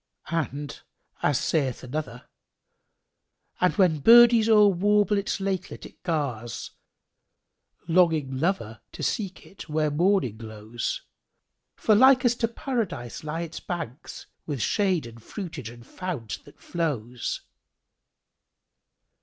[0.31, 0.81] And
[1.21, 2.27] as saith another,
[3.59, 6.71] "And when birdies o'er warble its lakelet, it gars
[7.29, 11.03] * Longing[FN#7] lover to seek it where morning glows;
[11.75, 16.59] For likest to Paradise lie its banks * With shade and fruitage and fount that
[16.59, 17.41] flows."